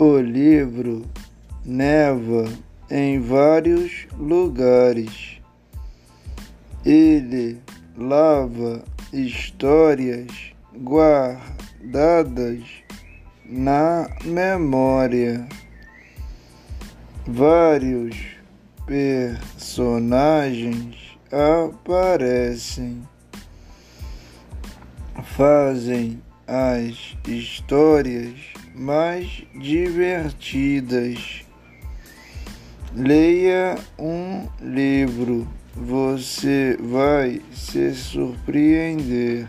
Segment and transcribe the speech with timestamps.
[0.00, 1.04] O livro
[1.64, 2.48] neva
[2.88, 5.40] em vários lugares.
[6.86, 7.60] Ele
[7.96, 12.62] lava histórias guardadas
[13.44, 15.48] na memória.
[17.26, 18.16] Vários
[18.86, 19.58] personagens
[21.32, 23.02] aparecem,
[25.24, 31.44] fazem as histórias mais divertidas.
[32.94, 39.46] Leia um livro, você vai se surpreender.